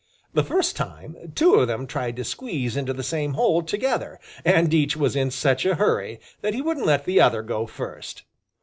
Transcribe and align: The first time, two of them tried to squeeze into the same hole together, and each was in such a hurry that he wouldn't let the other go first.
The 0.33 0.43
first 0.43 0.75
time, 0.75 1.15
two 1.35 1.53
of 1.53 1.67
them 1.67 1.85
tried 1.85 2.15
to 2.15 2.23
squeeze 2.23 2.75
into 2.75 2.91
the 2.91 3.03
same 3.03 3.33
hole 3.33 3.61
together, 3.61 4.19
and 4.43 4.73
each 4.73 4.97
was 4.97 5.15
in 5.15 5.29
such 5.29 5.63
a 5.63 5.75
hurry 5.75 6.19
that 6.41 6.55
he 6.55 6.61
wouldn't 6.63 6.87
let 6.87 7.05
the 7.05 7.21
other 7.21 7.43
go 7.43 7.67
first. 7.67 8.23